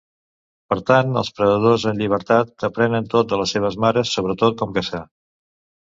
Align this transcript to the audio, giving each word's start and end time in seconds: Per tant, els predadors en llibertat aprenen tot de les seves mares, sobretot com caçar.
Per 0.71 0.77
tant, 0.89 1.11
els 1.21 1.29
predadors 1.41 1.85
en 1.93 2.01
llibertat 2.01 2.67
aprenen 2.71 3.13
tot 3.15 3.31
de 3.35 3.43
les 3.43 3.57
seves 3.57 3.81
mares, 3.87 4.19
sobretot 4.19 4.63
com 4.65 4.79
caçar. 4.81 5.09